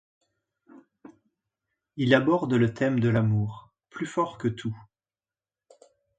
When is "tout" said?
4.47-4.75